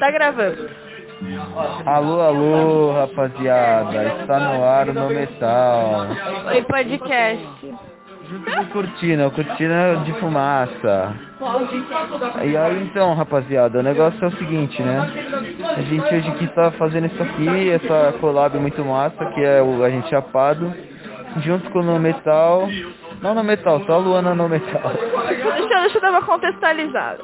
[0.00, 0.68] Tá gravando.
[1.86, 4.04] Alô, alô, rapaziada.
[4.20, 6.06] Está no ar o No Metal.
[6.46, 7.46] Oi, podcast.
[8.28, 11.14] Junto com Cortina, Cortina de Fumaça.
[12.44, 14.98] E aí então, rapaziada, o negócio é o seguinte, né?
[15.76, 19.84] A gente hoje aqui tá fazendo isso aqui, essa collab muito massa, que é o
[19.84, 20.72] A Gente Chapado,
[21.38, 22.68] junto com o No Metal.
[23.20, 24.92] Não no Metal, só a Luana no Metal.
[25.28, 27.22] Deixa, deixa eu dar uma contextualizada.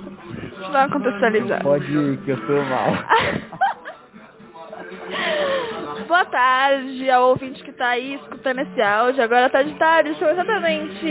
[0.72, 1.62] Dar uma contextualizada.
[1.62, 2.92] Pode ir, que eu sou mal.
[6.08, 9.22] Boa tarde ao ouvinte que tá aí escutando esse áudio.
[9.22, 11.04] Agora tá de tarde, são exatamente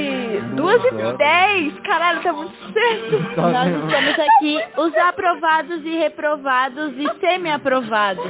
[0.56, 1.82] 2h10.
[1.84, 3.20] Caralho, tá muito cedo.
[3.38, 8.26] Nós estamos aqui os aprovados e reprovados e semi-aprovados.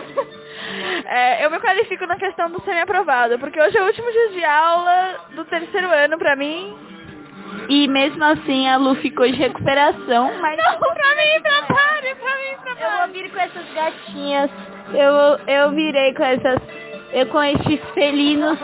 [1.05, 4.43] É, eu me qualifico na questão do semi-aprovado, porque hoje é o último dia de
[4.43, 6.75] aula do terceiro ano pra mim.
[7.69, 12.35] E mesmo assim a Lu ficou de recuperação, mas Não, pra mim, pra Mari, pra
[12.37, 13.11] mim, pra eu vou Mari.
[13.13, 14.51] vir com essas gatinhas.
[14.93, 16.59] Eu, eu virei com essas.
[17.11, 18.57] Eu, com estes felinos.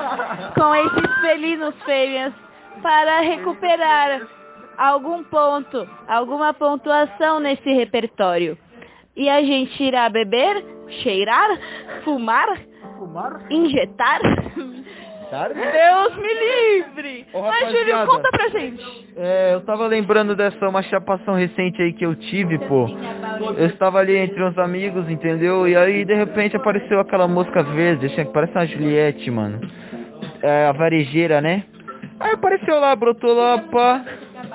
[0.55, 2.33] Com esses felinos fêmeas.
[2.81, 4.27] Para recuperar
[4.77, 8.57] algum ponto, alguma pontuação nesse repertório.
[9.15, 10.63] E a gente irá beber,
[11.03, 11.49] cheirar,
[12.03, 12.47] fumar,
[13.49, 14.19] injetar.
[15.71, 17.25] Deus me livre.
[17.33, 19.07] Ô, Mas, Júlio, conta pra gente.
[19.17, 22.87] É, eu tava lembrando dessa uma chapação recente aí que eu tive, pô.
[23.57, 25.67] Eu estava ali entre uns amigos, entendeu?
[25.67, 29.59] E aí de repente apareceu aquela mosca verde, achei que parece uma Juliette, mano.
[30.41, 31.63] É, a varejeira, né?
[32.19, 34.05] Aí apareceu lá, brotou lá, pá.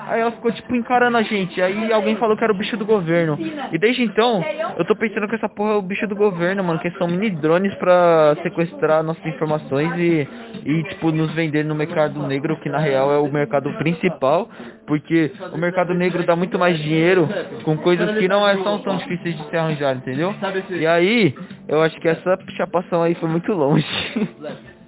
[0.09, 1.61] Aí ela ficou tipo encarando a gente.
[1.61, 3.37] Aí alguém falou que era o bicho do governo.
[3.71, 4.43] E desde então,
[4.77, 6.79] eu tô pensando que essa porra é o bicho do governo, mano.
[6.79, 10.27] Que são mini drones pra sequestrar nossas informações e,
[10.65, 14.49] e tipo, nos vender no mercado negro, que na real é o mercado principal.
[14.87, 17.29] Porque o mercado negro dá muito mais dinheiro
[17.63, 20.33] com coisas que não é, são tão difíceis de se arranjar, entendeu?
[20.71, 21.35] E aí,
[21.67, 23.85] eu acho que essa chapação aí foi muito longe.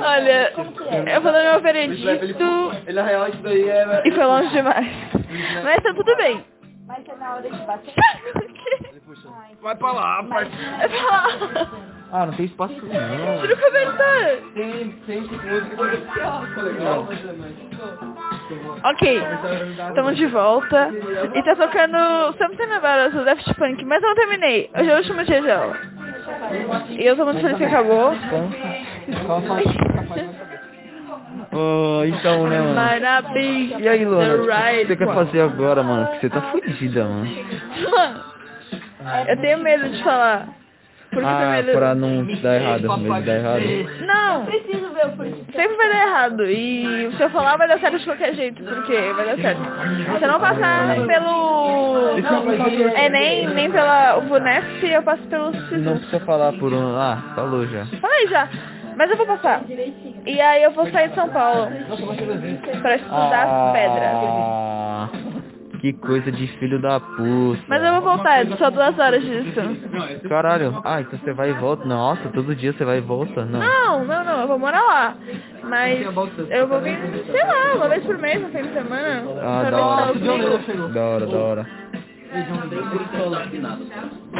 [0.00, 0.52] Olha,
[1.12, 2.08] eu vou dar meu veredito
[2.86, 4.02] Ele na real isso daí é.
[4.04, 4.86] e foi longe demais.
[5.64, 6.44] Mas tá tudo bem.
[6.86, 7.94] Mas é na hora de bater.
[9.62, 10.74] Vai pra lá, parceiro.
[10.80, 11.68] É pra...
[12.12, 13.40] ah, não tem espaço não.
[13.40, 14.52] Tira o cobertor.
[14.54, 17.08] Tem, tem música tá legal.
[18.84, 19.22] Ok,
[19.88, 20.90] estamos de volta.
[21.34, 24.70] E tá tocando Something About Us, do Daft Punk, mas eu não terminei.
[24.76, 25.76] Hoje é o último dia de aula.
[26.90, 28.12] E eu tô muito feliz que acabou.
[31.54, 33.32] Oh, então, né, mano?
[33.34, 36.06] Be E aí, Luana, o que você quer fazer agora, mano?
[36.06, 37.26] Porque você tá fodida, mano.
[37.90, 40.48] Mano, eu tenho medo de falar.
[41.22, 41.72] Ah, medo?
[41.72, 43.62] pra não dar errado, medo de dar errado.
[44.06, 45.34] Não, Preciso ver o porquê.
[45.54, 46.44] sempre vai dar errado.
[46.46, 49.60] E se eu falar vai dar certo de qualquer jeito, porque vai dar certo.
[50.18, 52.16] Se eu não passar pelo
[52.96, 55.90] Enem, nem pela UNESP, eu passo pelo Não SISU.
[55.90, 56.96] precisa falar por um...
[56.96, 57.84] Ah, falou já.
[58.00, 58.48] Falei já.
[59.02, 59.64] Mas eu vou passar.
[60.24, 61.66] E aí eu vou sair de São Paulo
[62.82, 64.10] pra estudar as pedras.
[64.14, 65.08] Ah,
[65.80, 67.60] que coisa de filho da puta.
[67.66, 69.60] Mas eu vou voltar, é só duas horas disso.
[70.28, 70.80] Caralho.
[70.84, 71.84] Ah, então você vai e volta.
[71.84, 73.44] Nossa, todo dia você vai e volta?
[73.44, 73.58] Não.
[73.58, 75.16] Não, não, não, eu vou morar lá.
[75.64, 76.96] Mas eu vou vir,
[77.26, 79.24] sei lá, uma vez por mês, no fim de semana.
[79.42, 80.10] Ah, da hora.
[80.10, 80.94] amigos.
[80.94, 81.66] Da hora, da hora.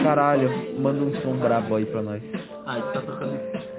[0.04, 2.22] Caralho, manda um som brabo aí pra nós.
[2.64, 3.71] Ah, isso tá tocando.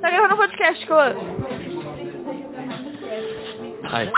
[0.00, 1.14] Tá gravando um podcast, Coan?
[3.84, 4.10] Ai.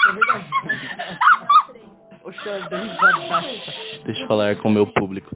[4.04, 5.34] Deixa eu falar com o meu público.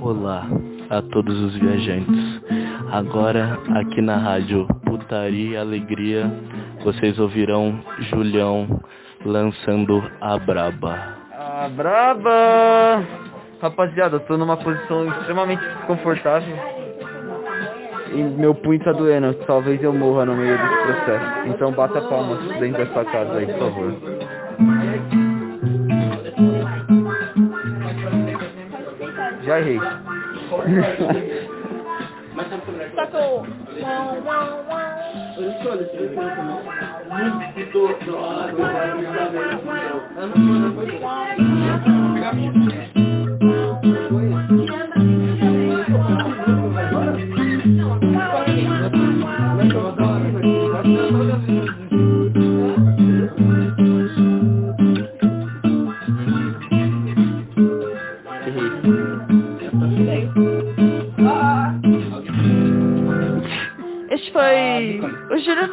[0.00, 0.46] Olá
[0.90, 2.42] a todos os viajantes.
[2.90, 6.24] Agora, aqui na rádio Putaria e Alegria,
[6.82, 8.80] vocês ouvirão Julião
[9.24, 11.16] lançando a braba.
[11.32, 13.04] Ah, braba!
[13.60, 16.77] Rapaziada, eu tô numa posição extremamente desconfortável.
[18.12, 19.34] E meu punho tá doendo.
[19.46, 21.48] Talvez eu morra no meio desse processo.
[21.48, 23.94] Então bata palmas dentro dessa casa aí, por favor.
[29.44, 29.80] Já errei.
[32.94, 33.06] Tá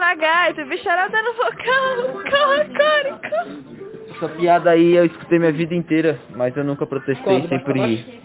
[0.06, 4.16] o Júlio Nagaito, bicharada no vocal, cor, cor, cor.
[4.16, 8.22] Essa piada aí eu escutei minha vida inteira, mas eu nunca protestei, sempre...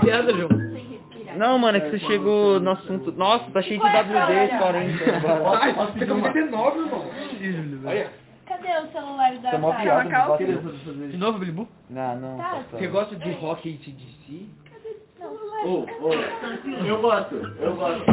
[0.00, 0.64] Piada, João.
[1.36, 3.10] Não, mano, é que você chegou no assunto...
[3.12, 5.58] Nossa, tá cheio de WD 40 agora.
[5.58, 7.10] Ai, você acabou de ter nove, irmão.
[7.86, 8.10] Olha.
[8.46, 9.82] Cadê o celular da mó Thay?
[9.82, 10.36] piada,
[11.08, 11.68] De novo, Billy Bull?
[11.90, 12.36] Não, não.
[12.36, 12.50] Tá.
[12.70, 13.72] tá Você gosta de rock e
[15.34, 16.88] ACDC?
[16.88, 18.04] Eu gosto, eu gosto.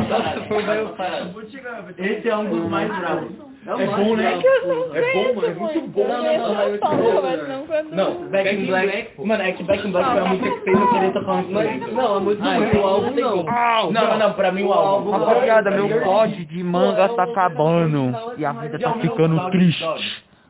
[1.98, 3.52] Esse é um dos mais bravos.
[3.64, 4.34] É bom, né?
[4.34, 6.08] É que eu não É bom, mano, é muito bom.
[6.08, 7.92] Não, palmas, mas não quando...
[7.92, 9.22] Não, Back in Black.
[9.24, 11.40] Mano, é que Back in Black foi a música que fez eu querer tocar um
[11.42, 11.92] instrumento.
[11.92, 13.44] Não, a música Ah, não, então o álbum não.
[13.44, 15.12] Não, não, não, pra mim o álbum.
[15.12, 18.16] Rapaziada, meu pod de manga tá acabando.
[18.38, 19.86] E a vida tá ficando triste.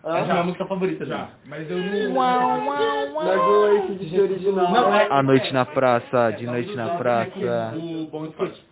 [0.04, 1.28] Essa é a minha música favorita já.
[1.46, 2.16] Mas eu não...
[2.16, 3.24] Uau.
[3.24, 4.72] Largou esse de original.
[4.72, 5.08] Não, é...
[5.12, 7.32] A noite na praça, de noite na praça.
[7.76, 8.32] O bom é.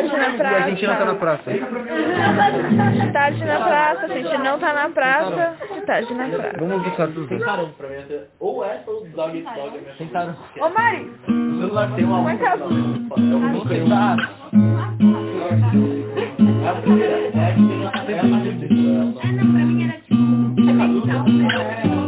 [0.04, 0.70] E a praça.
[0.70, 1.52] gente não tá na praça.
[1.52, 5.56] De tarde na praça, a gente não tá na praça.
[5.74, 6.58] De tarde na praça.
[6.60, 7.28] Vamos buscar tudo.
[7.30, 8.24] Tentaram pra mim até.
[8.42, 9.80] Ou essa ou Dog Dog.
[9.98, 10.36] Tentaram.
[10.60, 12.26] Ô Mari, O celular tem um álbum.
[12.26, 12.54] como é que é?
[15.74, 16.15] Eu.
[16.36, 16.44] Tá.
[16.44, 17.16] É a primeira.
[17.16, 17.62] É a que
[18.06, 18.26] tem a é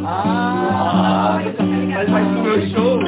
[0.05, 1.39] Ah,
[1.93, 2.99] faz parte do meu show.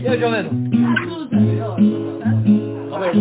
[0.00, 1.17] E aí?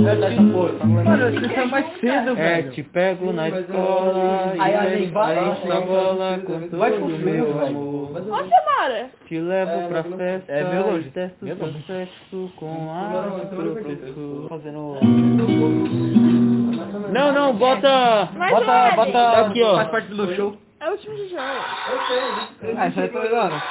[0.06, 0.70] Essa porra.
[0.74, 1.06] tá falando.
[1.06, 2.72] Mano, você saiu mais cedo, É, velho.
[2.72, 7.54] te pego na escola e Aí, na bola com Vai todo com o frio, meu
[7.54, 7.68] velho.
[7.68, 8.08] amor.
[8.14, 9.10] Você mora?
[9.28, 14.50] Te levo pra festa É meu e testo seu sexo com a professor.
[14.50, 14.98] Fazendo...
[17.12, 18.30] Não, não, bota...
[18.36, 19.76] Mas bota, bota aqui, ó.
[19.76, 20.58] Faz parte do show.
[20.80, 21.42] É o último de jogo.
[21.42, 23.64] Ah, isso aí tá ligado?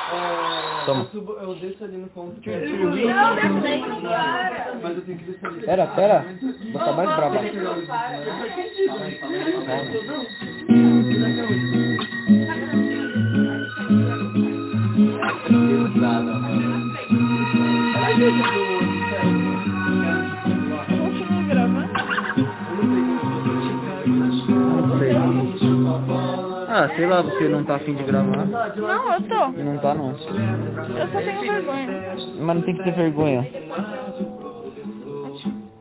[0.86, 1.08] Toma.
[1.40, 2.34] Eu desço ali no ponto.
[2.34, 3.60] Não, desce
[4.82, 5.60] Mas eu tenho que descer ali.
[5.64, 6.26] Pera, pera.
[6.72, 7.38] Vou tá mais brava.
[20.88, 21.92] Continua gravando.
[24.06, 24.38] Não
[26.08, 26.35] sei.
[26.78, 28.44] Ah, sei lá, você não tá afim de gravar.
[28.44, 29.48] Não, eu tô.
[29.48, 30.10] Não tá, não.
[30.10, 31.88] Eu só tenho vergonha.
[32.38, 33.48] Mas não tem que ter vergonha.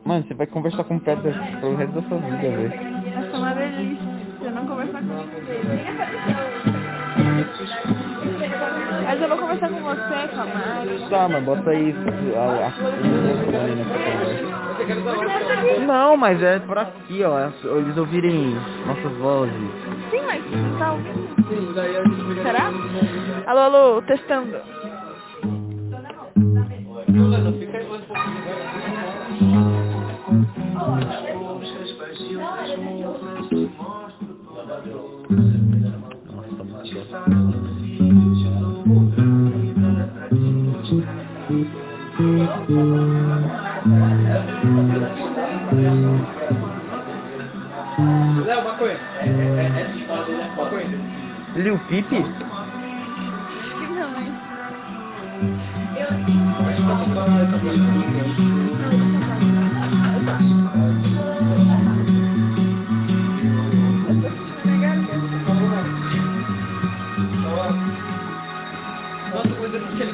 [0.06, 2.72] Mano, você vai conversar com o Petra pelo resto da sua vida, velho.
[2.72, 4.08] Essa é uma delícia.
[4.40, 5.08] Eu não conversar com
[7.22, 7.95] ninguém.
[9.06, 10.98] Mas eu vou conversar com você, com a Mari.
[11.08, 11.94] Tá, mas bota aí
[12.34, 12.72] a, a.
[15.86, 17.48] Não, mas é por aqui, ó.
[17.78, 19.54] Eles ouvirem nossas vozes.
[20.10, 20.42] Sim, mas
[20.78, 22.42] tá ouvindo?
[22.42, 22.72] Será?
[23.46, 24.50] Alô, alô, testando.
[24.50, 24.66] Léo,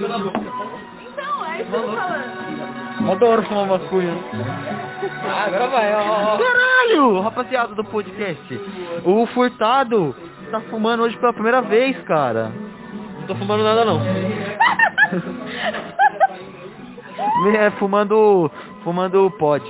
[0.09, 0.41] na boca.
[1.01, 3.11] Então, é isso que eu tô falando.
[3.11, 4.15] Adoro fumar maconha.
[5.25, 6.39] Ah, agora vai, ó.
[6.39, 8.61] Caralho, rapaziada do podcast.
[9.05, 10.15] O Furtado
[10.53, 12.53] tá fumando hoje pela primeira vez, cara.
[13.21, 14.01] Não tô fumando nada não.
[17.57, 18.51] É, fumando.
[18.83, 19.65] Fumando pod.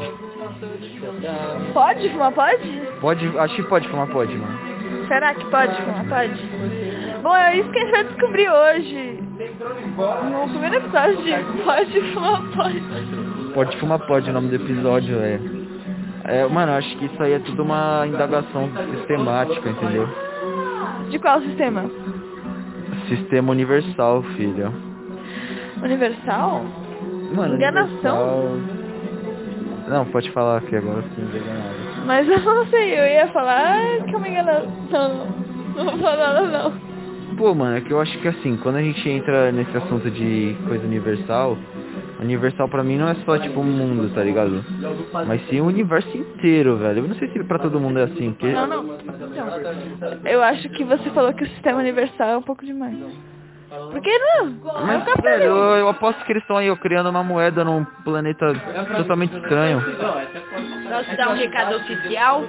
[1.73, 2.83] Pode fumar, pode?
[3.01, 3.39] Pode.
[3.39, 4.59] Acho que pode fumar pod, mano.
[5.09, 6.43] Será que pode fumar, pode?
[7.23, 9.23] Bom, é isso que a gente vai descobrir hoje.
[10.31, 12.83] No primeiro episódio de Pode Fumar, Pode.
[13.55, 15.39] Pode fumar pod o nome do episódio, é.
[16.25, 20.09] É, mano, acho que isso aí é tudo uma indagação sistemática, entendeu?
[21.13, 21.91] De qual sistema?
[23.07, 24.73] Sistema universal, filho.
[25.83, 26.65] Universal?
[27.35, 28.55] Mano, Enganação?
[28.55, 32.07] universal- Não, pode falar aqui agora sim, enganado.
[32.07, 33.77] Mas eu não sei, eu ia falar
[34.09, 34.67] que eu me engano.
[34.91, 35.27] Não,
[35.77, 36.73] não vou falar nada não.
[37.37, 40.57] Pô, mano, é que eu acho que assim, quando a gente entra nesse assunto de
[40.67, 41.59] coisa universal,
[42.23, 44.65] universal pra mim não é só tipo o mundo, tá ligado?
[45.27, 47.01] Mas sim o universo inteiro, velho.
[47.05, 48.53] Eu não sei se pra todo mundo é assim, porque...
[48.53, 48.97] Não, não.
[48.97, 52.97] Então, eu acho que você falou que o sistema universal é um pouco demais.
[53.91, 54.49] Por que não?
[54.49, 55.47] É Mas, velho, capitalismo.
[55.47, 58.53] eu, eu aposto que eles estão aí ó, criando uma moeda num planeta
[58.97, 59.81] totalmente estranho.
[59.81, 62.45] Posso dar um recado oficial?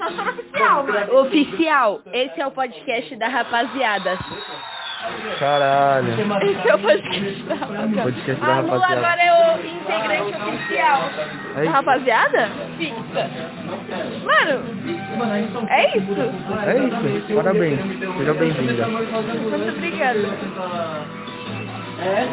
[0.00, 1.14] Oficial, mano.
[1.20, 4.18] Oficial, esse é o podcast da rapaziada.
[5.38, 6.12] Caralho.
[6.12, 8.02] Esse é o podcast da rapaziada.
[8.02, 9.06] Podcast da a Lula rapaziada.
[9.06, 11.00] agora é o integrante oficial.
[11.54, 12.50] Da rapaziada?
[12.78, 13.30] Fixa.
[14.24, 16.14] Mano, é isso.
[16.64, 17.34] É isso.
[17.34, 17.80] Parabéns.
[18.18, 18.86] Seja bem-vinda.
[18.88, 20.18] Muito obrigada.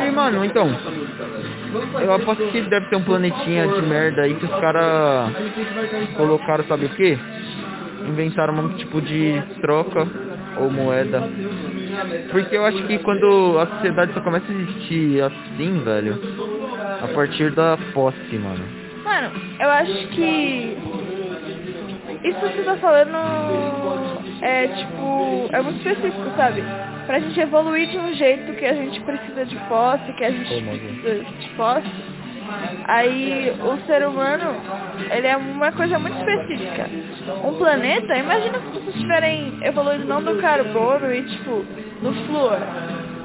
[0.05, 0.69] E, mano, então.
[2.01, 5.31] Eu aposto que deve ter um planetinha de merda aí que os caras
[6.17, 7.17] colocaram, sabe o que?
[8.07, 10.05] Inventaram um tipo de troca
[10.59, 11.23] ou moeda.
[12.31, 16.19] Porque eu acho que quando a sociedade só começa a existir assim, velho,
[17.01, 18.63] a partir da posse, mano.
[19.03, 20.77] Mano, eu acho que
[22.23, 23.17] isso que você tá falando
[24.41, 26.63] é tipo, é muito específico, sabe?
[27.05, 30.63] Pra gente evoluir de um jeito que a gente precisa de posse, que a gente
[30.63, 32.12] precisa de posse.
[32.85, 34.55] Aí o ser humano,
[35.11, 36.89] ele é uma coisa muito específica.
[37.43, 41.65] Um planeta, imagina se vocês estiverem evoluindo não do carbono e tipo,
[42.01, 42.59] no flúor.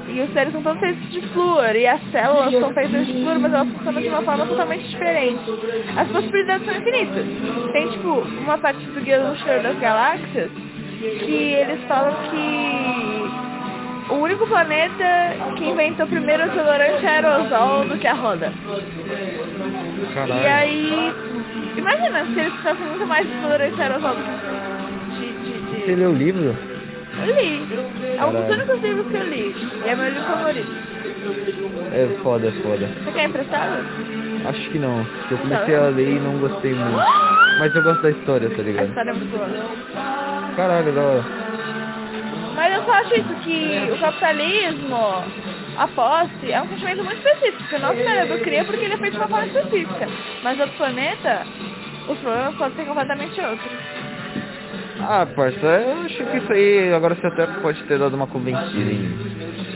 [0.07, 3.39] E os seres são todos feitos de flúor, e as células são feitas de flúor,
[3.39, 5.39] mas elas funcionam de uma forma totalmente diferente.
[5.95, 7.25] As possibilidades são infinitas.
[7.73, 10.49] Tem, tipo, uma parte do Guia do Mochileiro das Galáxias,
[10.99, 13.28] que eles falam que
[14.09, 18.51] o único planeta que inventou primeiro o desodorante é aerosol do que a roda.
[20.09, 20.47] E Caralho.
[20.47, 21.13] aí,
[21.77, 24.29] imagina se eles precisassem muito mais de desodorante aerosol do que
[25.19, 26.55] de, de, de, Você leu o livro?
[27.19, 27.67] eu li.
[28.17, 29.55] É um dos únicos livros que eu li.
[29.85, 30.71] E é meu livro favorito.
[31.91, 32.89] É foda, é foda.
[33.03, 33.85] Você quer emprestado?
[34.47, 35.05] Acho que não.
[35.29, 37.05] Eu comecei a ler e não gostei muito.
[37.59, 38.87] Mas eu gosto da história, tá A ligado?
[38.87, 39.49] história é muito boa.
[40.55, 41.25] Caralho, da hora.
[42.59, 45.23] Mas eu só acho isso, que o capitalismo,
[45.77, 47.73] a posse, é um sentimento muito específico.
[47.73, 50.07] O nosso cérebro cria porque ele é feito de uma forma específica.
[50.43, 51.43] Mas outro planeta,
[52.09, 53.71] os problemas podem ser completamente outros.
[54.99, 58.77] Ah, parça, eu acho que isso aí agora você até pode ter dado uma convencida
[58.77, 59.17] mim.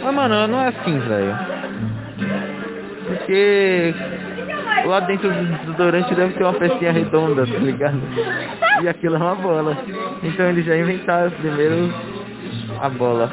[0.04, 1.38] Mas, mano, não é assim, velho.
[3.08, 3.96] Porque
[4.86, 8.02] lá dentro do desodorante deve ter uma pecinha redonda, tá ligado?
[8.82, 9.78] E aquilo é uma bola.
[10.22, 11.94] Então eles já inventaram primeiro
[12.80, 13.30] a bola,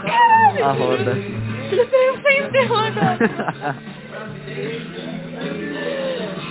[0.63, 1.13] a roda.
[1.13, 3.19] Ele veio sem agora.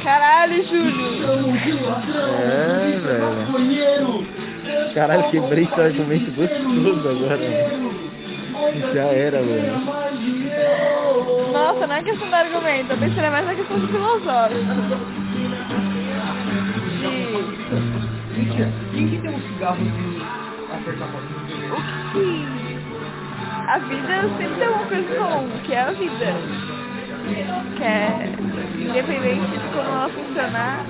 [0.03, 1.53] Caralho, Júlio.
[2.41, 4.27] É, velho.
[4.93, 8.09] Caralho, quebrei esse argumento gostoso agora, mano.
[8.93, 10.09] Já era, velho.
[11.51, 14.59] Nossa, não é questão do argumento, eu pensei mais na questão do filosófico.
[18.93, 20.21] Quem que tem um cigarro de
[20.73, 21.27] apertar a porta?
[21.71, 21.81] O
[22.11, 22.68] que
[23.69, 26.33] a vida sempre tem uma coisa comum, que é a vida.
[27.77, 28.29] Que é,
[28.79, 30.83] independente de como ela funcionar,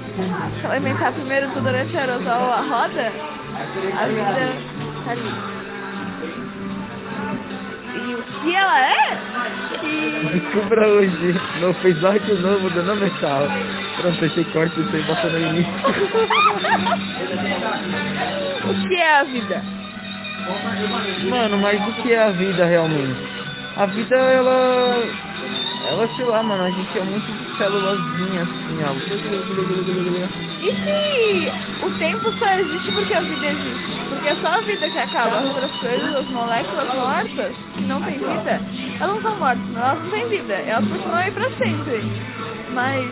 [0.57, 3.11] se ela inventar primeiro o aerosol ou a roda,
[3.99, 4.55] a vida
[5.03, 5.33] tá ali.
[7.95, 9.17] E o que ela é?
[9.81, 13.43] Que Descubra hoje, no episódio novo do No Metal.
[13.97, 15.73] Pronto, achei corte isso aí passando no início.
[18.69, 19.78] o que é a vida?
[21.29, 23.19] Mano, mas o que é a vida realmente?
[23.75, 25.03] A vida, ela...
[25.87, 28.93] Ela, sei lá, mano, a gente é muito célulazinha assim, ó.
[30.61, 33.99] E se o tempo só existe porque a vida existe?
[34.09, 35.37] Porque é só a vida que acaba.
[35.37, 38.61] As outras coisas, as moléculas mortas, que não têm vida,
[38.99, 40.53] elas não são mortas, não, elas não têm vida.
[40.53, 42.03] Elas continuam aí pra sempre.
[42.73, 43.09] Mas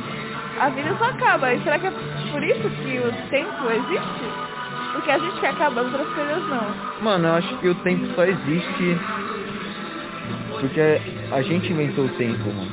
[0.60, 1.54] a vida só acaba.
[1.54, 1.92] E será que é
[2.32, 4.47] por isso que o tempo existe?
[4.98, 6.66] Porque a gente que acaba, as outras coisas não.
[7.02, 8.98] Mano, eu acho que o tempo só existe
[10.60, 10.82] porque
[11.32, 12.72] a gente inventou o tempo, mano.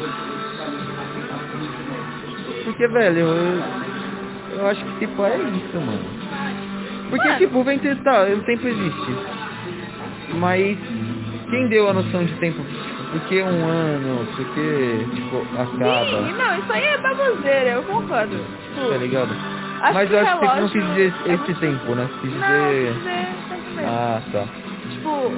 [2.65, 3.63] Porque, velho, eu,
[4.57, 6.25] eu acho que tipo é isso, mano.
[7.11, 7.39] Porque, Mano.
[7.39, 9.17] tipo, vem ter, tá, o tempo existe.
[10.41, 10.79] Mas
[11.51, 12.63] quem deu a noção de tempo?
[12.65, 14.27] Tipo, por que um ano?
[14.35, 16.21] Por que, tipo, Sim, acaba?
[16.23, 18.37] não, isso aí é baboseira, eu concordo.
[18.39, 19.64] Tipo, Tá ligado?
[19.85, 22.09] Acho Mas eu acho que não quis dizer é esse muito- tempo, né?
[22.21, 22.95] Quis Não, dizer...
[22.95, 23.85] dizer.
[23.87, 24.45] Ah, tá.
[24.91, 25.33] tipo,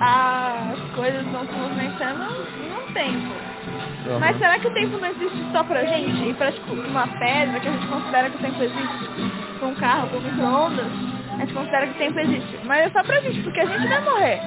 [0.00, 2.24] as coisas vão se movimentando
[2.60, 3.34] em um tempo.
[4.06, 4.18] Aham.
[4.18, 6.28] Mas será que o tempo não existe só pra gente?
[6.28, 9.32] E pra, tipo, uma pedra que a gente considera que o tempo existe?
[9.58, 10.86] Pra um carro, pra um micro-ondas?
[11.32, 12.58] A gente considera que o tempo existe.
[12.64, 14.40] Mas é só pra gente, porque a gente vai morrer.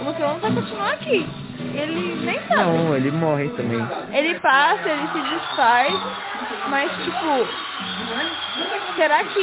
[0.00, 1.26] O micro-ondas vai continuar aqui.
[1.74, 2.54] Ele nem sabe.
[2.56, 3.86] Não, ele morre também.
[4.12, 5.94] Ele passa, ele se desfaz,
[6.70, 7.46] mas tipo,
[8.96, 9.40] será que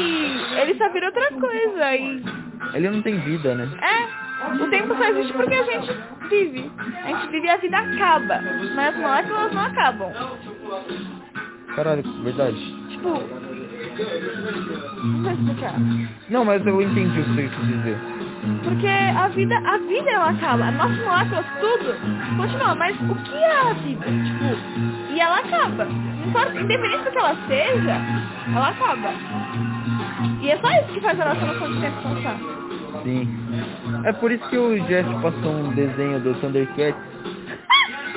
[0.61, 1.95] ele só vira outra coisa?
[1.95, 2.23] E
[2.73, 3.69] Ele não tem vida, né?
[3.81, 4.29] é,
[4.63, 5.91] o tempo só existe porque a gente
[6.29, 6.71] vive.
[7.03, 8.41] A gente vive e a vida acaba.
[8.75, 10.11] Mas as moléculas não acabam.
[11.75, 12.75] Caralho, verdade.
[12.89, 13.21] Tipo.
[15.03, 15.73] Não explicar.
[16.29, 17.97] Não, mas eu entendi o que você quis dizer.
[18.63, 20.67] Porque a vida, a vida ela acaba.
[20.69, 21.95] As nossas moléculas, tudo,
[22.37, 22.75] continua.
[22.75, 24.05] Mas o que é a vida?
[24.05, 25.87] Tipo, e ela acaba.
[26.25, 28.01] Importa, independente do que ela seja,
[28.53, 29.13] ela acaba.
[30.41, 32.37] E é só isso que faz a nossa noção de tempo passar.
[33.03, 33.29] Sim.
[34.03, 37.09] É por isso que o Jeff passou um desenho do Thundercats.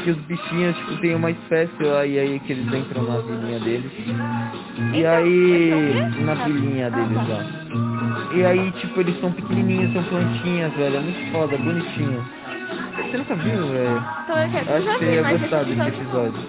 [0.03, 3.61] Que os bichinhos, tipo, tem uma espécie lá e aí que eles entram na vilinha
[3.61, 3.93] deles.
[4.95, 6.25] E aí.
[6.25, 7.45] Na vilinha deles lá.
[8.35, 10.97] E aí, tipo, eles são pequenininhos, são plantinhas, velho.
[10.97, 12.25] É muito foda, bonitinho.
[12.97, 14.05] Você nunca viu, velho?
[14.25, 16.43] Então eu quero acho que você ia gostar esse desse episódio.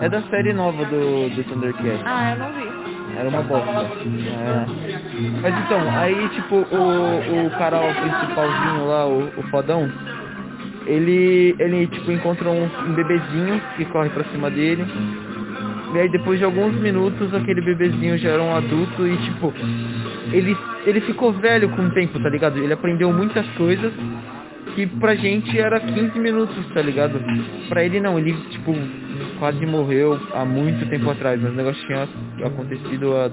[0.00, 2.02] É da série nova do, do Thundercats.
[2.04, 2.90] Ah, eu não vi.
[3.16, 3.70] Era uma bosta.
[3.70, 4.66] É.
[5.42, 9.90] Mas então, aí tipo, o, o cara o principalzinho lá, o, o fodão,
[10.86, 14.86] ele, ele tipo encontra um, um bebezinho que corre pra cima dele.
[15.92, 19.52] E aí depois de alguns minutos aquele bebezinho já era um adulto e tipo,
[20.32, 22.58] ele, ele ficou velho com o tempo, tá ligado?
[22.58, 23.92] Ele aprendeu muitas coisas
[24.74, 27.20] que pra gente era 15 minutos, tá ligado?
[27.68, 28.74] Pra ele não, ele tipo
[29.38, 32.08] quase morreu há muito tempo atrás, mas o negócio tinha
[32.44, 33.30] acontecido há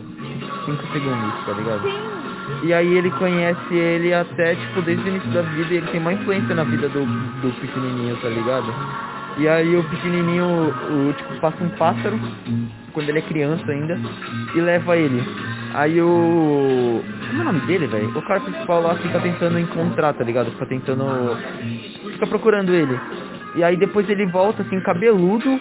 [0.66, 2.28] 5 segundos, tá ligado?
[2.64, 6.00] E aí ele conhece ele até, tipo, desde o início da vida e ele tem
[6.00, 8.74] uma influência na vida do, do pequenininho, tá ligado?
[9.38, 12.20] E aí o pequenininho, o, tipo, passa um pássaro,
[12.94, 14.00] quando ele é criança ainda,
[14.56, 15.22] e leva ele.
[15.74, 17.04] Aí o...
[17.30, 18.10] Como é o nome dele, velho?
[18.18, 20.52] O cara principal lá fica tentando encontrar, tá ligado?
[20.52, 21.38] Fica tentando...
[22.14, 23.00] Fica procurando ele.
[23.56, 25.60] E aí depois ele volta, assim, cabeludo,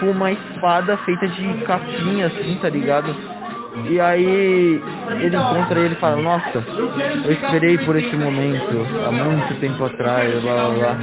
[0.00, 3.14] com uma espada feita de capinha, assim, tá ligado?
[3.88, 4.82] E aí
[5.20, 6.58] ele encontra ele e fala, nossa,
[7.24, 10.96] eu esperei por esse momento há muito tempo atrás, blá blá blá.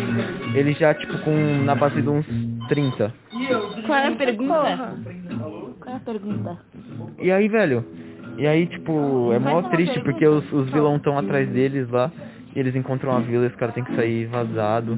[0.54, 2.26] Ele já tipo com na base de uns
[2.68, 3.14] 30.
[3.86, 4.94] Qual é a pergunta?
[5.80, 6.58] Qual é a pergunta?
[7.18, 7.84] E aí, velho,
[8.40, 12.12] e aí tipo, é mó triste porque os, os vilões estão atrás deles lá,
[12.56, 14.98] e eles encontram a vila e os caras têm que sair vazado.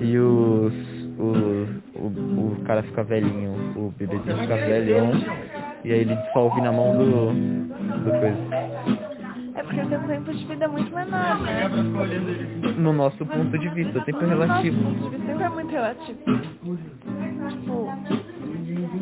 [0.00, 0.98] E os.
[1.18, 2.06] O, o,
[2.52, 5.10] o cara fica velhinho, o bebezinho fica velhão.
[5.84, 7.32] E aí ele dissolve na mão do.
[8.04, 8.38] do coisa.
[9.54, 11.68] É porque tem um tempo de vida muito menor, né?
[12.76, 14.80] No nosso ponto de vista, o tempo é relativo.
[14.80, 16.18] Nosso ponto de vista sempre é muito relativo.
[16.24, 16.78] Tipo,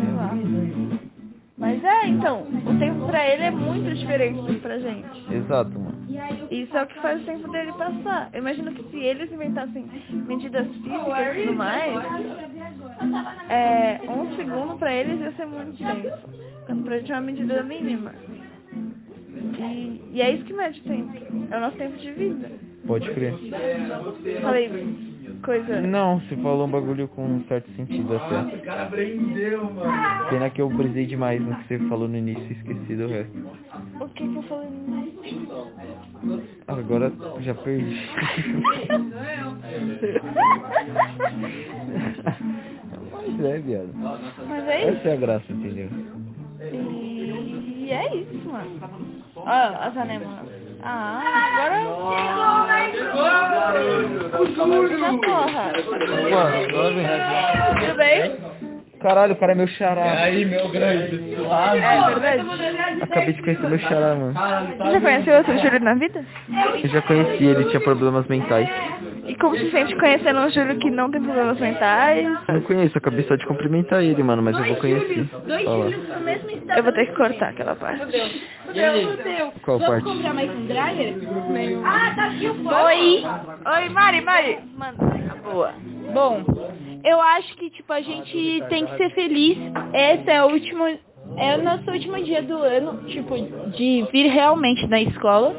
[0.01, 0.86] sei lá.
[1.59, 5.35] Mas é, então, o tempo pra ele é muito diferente do que pra gente.
[5.35, 5.97] Exato, mano.
[6.51, 8.29] Isso é o que faz o tempo dele passar.
[8.33, 11.95] Eu imagino que se eles inventassem medidas físicas e tudo mais,
[13.49, 16.29] é, um segundo pra eles ia ser muito tempo.
[16.67, 18.13] Quando pra gente é uma medida mínima.
[19.59, 21.13] E, e é isso que mede o tempo.
[21.51, 22.51] É o nosso tempo de vida.
[22.87, 23.35] Pode crer.
[24.43, 24.69] Falei
[25.43, 25.81] coisa.
[25.81, 28.57] Não, você falou um bagulho com um certo sentido até.
[28.57, 30.29] O cara aprendeu, mano.
[30.31, 33.33] Pena que eu brisei demais no que você falou no início e esqueci do resto.
[34.01, 34.69] O que que eu falei?
[36.69, 37.97] Agora já perdi.
[43.13, 43.91] Mas é, viado.
[43.95, 44.99] Mas é isso.
[44.99, 45.89] Essa é a graça, entendeu?
[46.71, 48.81] E é isso, mano.
[49.37, 50.56] Ó, as anemonas.
[50.83, 51.77] Ah, agora...
[54.99, 55.73] Já porra.
[56.31, 56.47] Lá.
[57.81, 58.37] Tudo bem?
[59.01, 60.23] Caralho, o cara é meu xará.
[60.23, 61.37] Aí, meu grande.
[61.37, 61.79] Suave.
[61.79, 63.03] É verdade.
[63.03, 64.35] Acabei de conhecer meu xará, mano.
[64.79, 66.25] Você já conheceu outro Júlio na vida?
[66.83, 68.69] Eu já conheci ele, tinha problemas mentais.
[69.27, 72.25] E como se sente conhecendo um Júlio que não tem problemas mentais?
[72.49, 75.27] Eu não conheço, acabei só de cumprimentar ele, mano, mas eu vou conhecer.
[75.65, 75.91] Fala.
[76.77, 78.07] Eu vou ter que cortar aquela parte.
[79.63, 80.05] Qual parte?
[80.05, 81.15] comprar mais um dryer?
[81.85, 83.25] Ah, tá aqui o Oi!
[83.83, 84.59] Oi, Mari, Mari.
[84.77, 85.73] Manda, boa.
[86.13, 86.45] Bom,
[87.05, 89.59] eu acho que, tipo, a gente tem que ser feliz.
[89.93, 90.85] Esse é o último...
[91.37, 93.35] É o nosso último dia do ano, tipo,
[93.73, 95.55] de vir realmente na escola,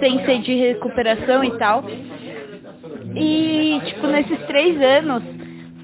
[0.00, 1.84] sem ser de recuperação e tal.
[3.16, 5.22] E, tipo, nesses três anos,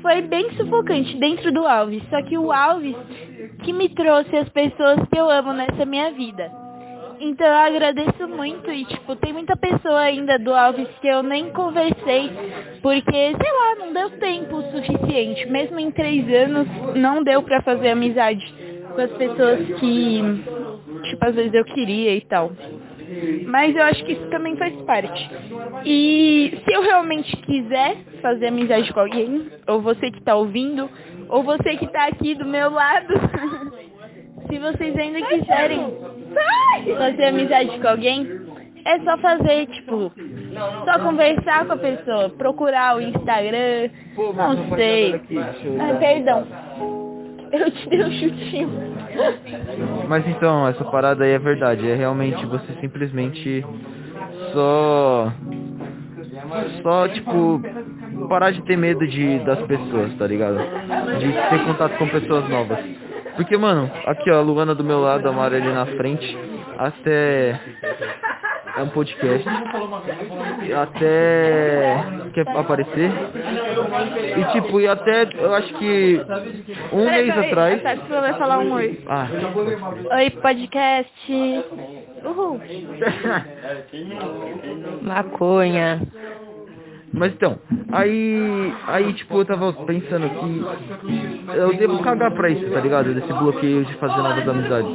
[0.02, 2.02] foi bem sufocante dentro do Alves.
[2.10, 2.96] Só que o Alves
[3.62, 6.50] que me trouxe as pessoas que eu amo nessa minha vida.
[7.18, 11.50] Então eu agradeço muito e, tipo, tem muita pessoa ainda do Alves que eu nem
[11.50, 12.30] conversei,
[12.82, 15.48] porque, sei lá, não deu tempo suficiente.
[15.48, 18.44] Mesmo em três anos, não deu pra fazer amizade
[18.94, 20.20] com as pessoas que,
[21.04, 22.52] tipo, às vezes eu queria e tal.
[23.46, 25.30] Mas eu acho que isso também faz parte.
[25.84, 30.88] E se eu realmente quiser fazer amizade com alguém, ou você que tá ouvindo,
[31.28, 33.12] ou você que tá aqui do meu lado,
[34.48, 35.94] se vocês ainda quiserem
[36.98, 38.46] fazer amizade com alguém,
[38.84, 40.12] é só fazer, tipo,
[40.84, 45.20] só conversar com a pessoa, procurar o Instagram, não sei.
[45.80, 46.46] Ai, perdão.
[47.52, 48.70] Eu te dei um chutinho.
[50.08, 51.88] Mas então, essa parada aí é verdade.
[51.88, 53.64] É realmente você simplesmente
[54.52, 55.32] só.
[56.82, 57.60] Só, tipo,
[58.28, 60.58] parar de ter medo de, das pessoas, tá ligado?
[61.18, 62.78] De ter contato com pessoas novas.
[63.36, 66.38] Porque, mano, aqui ó, a Luana do meu lado, a Mara ali na frente,
[66.78, 67.60] até.
[68.76, 69.48] É um podcast.
[70.76, 71.96] Até.
[72.34, 73.10] Quer aparecer?
[74.38, 76.20] E tipo, e até eu acho que
[76.92, 77.86] um Peraí, mês peraí, atrás.
[77.86, 79.00] A Tati vai falar um oi.
[79.06, 79.26] Ah,
[80.16, 81.64] Oi, podcast.
[82.24, 82.60] Uhul.
[85.02, 86.00] Maconha.
[87.16, 87.58] Mas então,
[87.92, 93.14] aí, aí tipo, eu tava pensando que eu devo cagar pra isso, tá ligado?
[93.14, 94.90] Desse bloqueio de fazer novas amizades.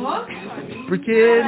[0.87, 1.41] Porque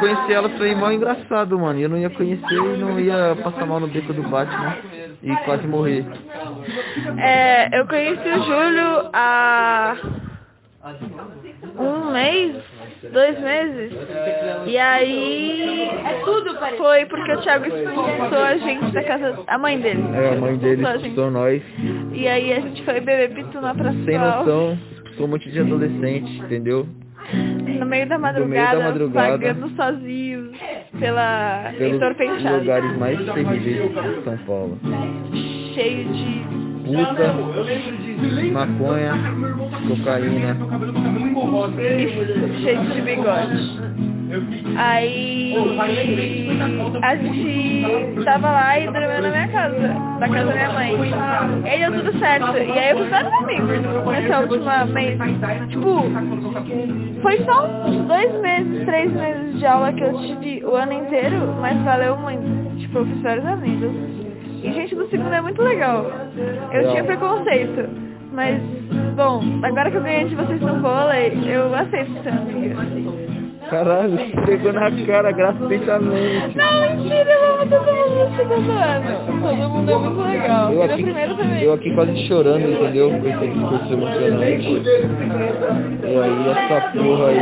[0.00, 1.80] conhecer elas foi mal engraçado, mano.
[1.80, 4.76] Eu não ia conhecer e não ia passar mal no beco do Batman
[5.22, 6.04] e quase morrer.
[7.16, 9.96] É, eu conheci o Júlio há
[11.78, 12.56] um mês,
[13.12, 13.92] dois meses.
[14.66, 15.88] E aí
[16.76, 20.02] foi porque o Thiago expulsou a gente da casa, a mãe dele.
[20.14, 21.62] É, a mãe dele Expulsou expulsou nós.
[22.12, 24.78] E aí a gente foi beber pitu na praça Sem noção,
[25.16, 26.86] sou um monte de adolescente, entendeu?
[27.32, 29.30] No meio da No meio madrugada, da madrugada.
[29.32, 30.56] vagando sozinhos
[30.98, 32.58] pela Pelos Penteado.
[32.58, 34.78] lugares mais terríveis de São Paulo.
[35.74, 36.57] Cheio de
[36.88, 37.34] Puta,
[38.52, 39.12] maconha,
[39.88, 40.56] cocaína.
[41.78, 43.88] e cheio de bigode.
[44.76, 45.54] Aí
[47.02, 49.78] a gente tava lá e dormiu na minha casa,
[50.20, 50.96] na casa da minha mãe.
[51.64, 52.56] E aí deu tudo certo.
[52.56, 53.68] E aí eu fiz vários amigos
[54.06, 55.18] nessa última mês.
[55.68, 56.02] Tipo,
[57.22, 61.54] foi só uns dois meses, três meses de aula que eu tive o ano inteiro,
[61.60, 62.76] mas valeu muito.
[62.78, 64.17] Tipo, eu fiz vários amigos.
[64.62, 66.06] E gente do segundo é muito legal.
[66.72, 67.88] Eu tinha preconceito.
[68.32, 68.60] Mas,
[69.16, 72.76] bom, agora que eu ganhei de vocês no vôlei, eu aceito ser amiga.
[73.70, 76.56] Caralho, pegou na cara gratuitamente.
[76.56, 79.42] Não, mentira, eu amo todo mundo no segundo ano.
[79.42, 80.72] Todo mundo é muito legal.
[80.72, 81.62] Eu aqui, primeiro também.
[81.62, 83.10] eu aqui quase chorando, entendeu?
[83.10, 84.82] Com esse discurso emocionante.
[86.02, 87.38] E aí essa porra aí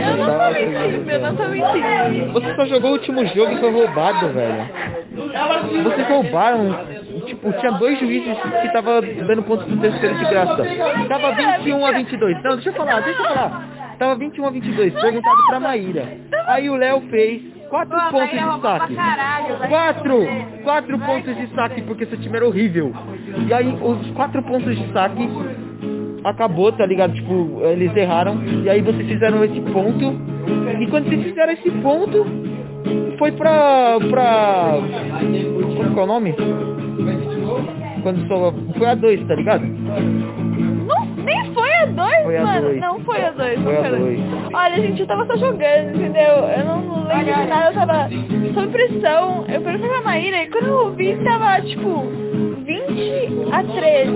[0.00, 2.32] Eu não tô mentindo, eu não tô mentindo.
[2.32, 4.70] Você só jogou o último jogo e foi roubado, velho.
[5.82, 6.76] Vocês roubaram,
[7.26, 10.64] tipo, tinha dois juízes que tava dando pontos pro terceiro de graça.
[11.08, 12.42] Tava 21 a 22.
[12.42, 13.96] Não, deixa eu falar, deixa eu falar.
[13.98, 16.08] Tava 21 a 22, perguntado pra Maíra.
[16.46, 18.96] Aí o Léo fez quatro pontos de saque.
[19.68, 20.26] Quatro!
[20.64, 22.92] Quatro pontos de saque, porque seu time era horrível.
[23.46, 25.28] E aí os quatro pontos de saque
[26.24, 27.14] acabou, tá ligado?
[27.14, 28.42] Tipo, eles erraram.
[28.64, 30.18] E aí vocês fizeram esse ponto.
[30.80, 32.26] E quando vocês fizeram esse ponto,
[33.18, 33.98] foi pra.
[34.10, 34.74] pra.
[35.76, 36.34] Como que é o nome?
[38.02, 38.52] Quando só.
[38.76, 39.64] Foi a 2, tá ligado?
[39.64, 42.60] Não, nem foi a dois, Foi a mano.
[42.62, 42.80] dois.
[42.80, 44.18] Não foi a dois, Foi não a foi a dois.
[44.20, 44.54] dois.
[44.54, 46.22] Olha, gente, eu tava só jogando, entendeu?
[46.58, 48.08] Eu não, não lembro de nada, eu tava
[48.54, 49.44] sob pressão.
[49.48, 52.04] Eu perguntei pra Maíra e quando eu vi, tava, tipo,
[52.64, 54.12] 20 a 13.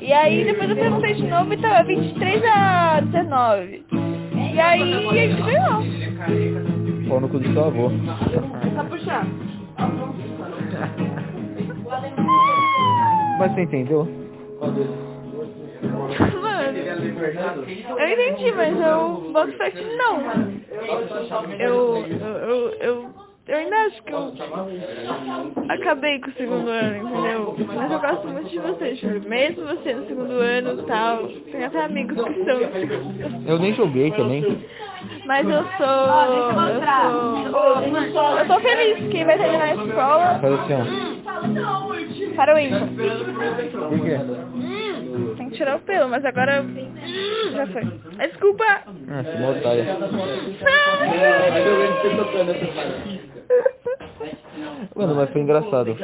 [0.00, 3.84] E aí depois eu perguntei de novo e tava 23 a 19.
[4.54, 6.81] E aí a gente ganhou.
[7.08, 7.90] Pau no cu do seu avô.
[8.74, 9.26] Só puxar.
[13.38, 14.08] Mas você entendeu?
[16.42, 20.20] Mano, eu entendi, mas eu boto fé que não.
[21.58, 23.10] Eu, eu, eu,
[23.48, 24.32] eu, ainda acho que eu
[25.68, 27.56] acabei com o segundo ano, entendeu?
[27.74, 29.28] Mas eu gosto muito de você, Júlio.
[29.28, 32.60] Mesmo você no segundo ano e tal, tem até amigos que são.
[33.46, 34.44] Eu nem joguei também.
[35.26, 35.86] Mas eu sou.
[37.82, 38.38] Eu sou.
[38.38, 42.34] Eu tô feliz que vai terminar a escola Faz assim, ó.
[42.36, 42.88] para o ímpar.
[43.88, 44.18] Por quê?
[45.36, 46.64] Tem que tirar o pelo, mas agora
[47.52, 47.84] já foi.
[48.18, 48.64] Desculpa!
[48.64, 49.96] Ah, uma otária.
[54.94, 55.96] Mano, mas foi engraçado.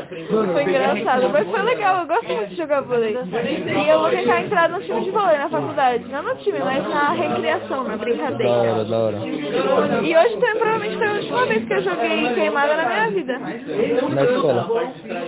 [0.52, 3.14] Foi engraçado, mas foi legal, eu gosto muito de jogar vôlei.
[3.14, 6.04] E eu vou tentar entrar no time de vôlei na faculdade.
[6.10, 8.50] Não no time, mas na recreação, na Da brincadeira.
[8.52, 9.16] hora, da hora.
[10.02, 13.38] E hoje também provavelmente foi a última vez que eu joguei queimada na minha vida.
[13.38, 14.68] Na escola.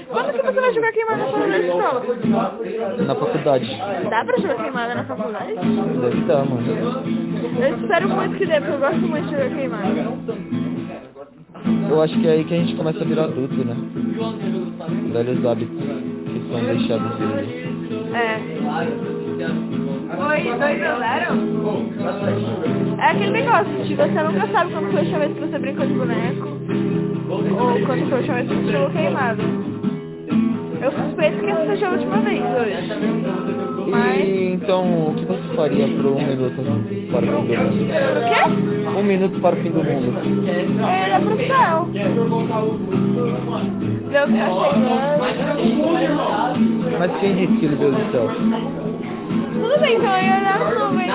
[0.08, 2.02] Quando que você vai jogar queimada na sua escola?
[3.06, 3.82] Na faculdade.
[4.08, 5.54] Dá pra jogar queimada na faculdade?
[5.54, 7.20] Deve dar, mano.
[7.60, 10.79] Eu espero muito que dê, porque eu gosto muito de jogar queimada.
[11.90, 13.76] Eu acho que é aí que a gente começa a virar adulto, né?
[15.12, 17.24] Velhos hábitos que são deixados de...
[18.16, 18.40] É.
[20.18, 21.30] Oi, dois a zero?
[22.98, 25.86] É aquele negócio, de você nunca sabe quando foi a última vez que você brincou
[25.86, 26.48] de boneco.
[27.28, 29.42] Ou quando foi a última vez que você jogou queimado.
[30.82, 33.90] Eu suspeito que essa seja a última vez hoje.
[33.90, 34.24] Mas.
[34.24, 36.62] E então, o que você faria por um minuto
[37.10, 37.70] para o fim do?
[37.70, 38.79] O quê?
[38.96, 40.18] Um minuto para o fim do mundo.
[40.82, 41.88] É olhar pro céu.
[44.12, 45.00] Tá chegando.
[46.98, 48.28] Mas quem disse que ele veio do céu?
[49.52, 51.12] Tudo bem, então eu ia olhar as nuvens.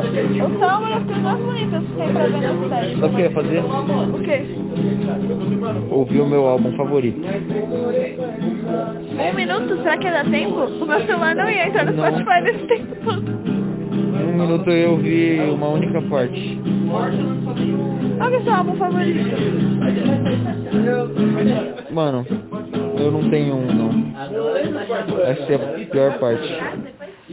[0.00, 3.00] Porque o céu é uma das coisas mais bonitas que tem pra ver na cidade.
[3.00, 3.58] Sabe o que eu ia fazer?
[3.58, 4.38] O quê?
[5.90, 7.20] Ouvir o meu álbum favorito.
[9.18, 9.76] Um minuto?
[9.82, 10.60] Será que dá tempo?
[10.64, 11.92] O meu celular não ia entrar no.
[11.92, 13.67] Spotify nesse tempo todo.
[14.18, 16.60] Em um minuto eu ouvi uma única parte.
[18.18, 19.18] Qual que é seu álbum favorito?
[21.90, 22.26] Mano,
[22.98, 23.90] eu não tenho um não.
[25.24, 26.58] Essa é a pior parte.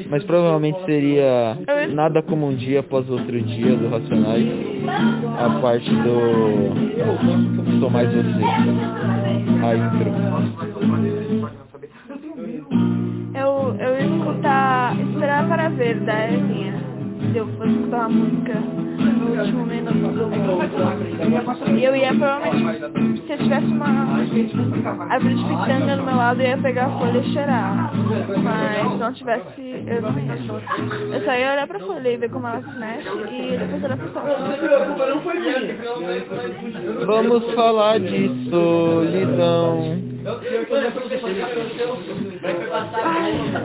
[0.09, 1.57] Mas provavelmente seria
[1.93, 4.45] Nada como um dia após outro dia do Racionais.
[5.39, 8.25] A parte do Sou Mais Você.
[9.63, 11.24] A intro.
[14.45, 16.75] Escutar Esperar para Ver, da Evinha.
[17.31, 19.95] Se eu fosse escutar uma música no último minuto.
[21.75, 23.87] E eu ia provavelmente, se eu tivesse uma
[25.09, 27.91] árvore de pitanga no meu lado, eu ia pegar a folha e cheirar.
[28.43, 32.61] Mas se não tivesse, eu, eu só ia olhar pra folha e ver como ela
[32.61, 34.23] se mexe e depois olhar pra céu.
[37.05, 40.14] Vamos falar de solidão.